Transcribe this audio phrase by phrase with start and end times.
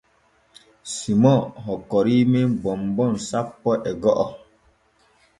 [0.93, 4.25] Simon hokkorii men bonbon sappo e go’o.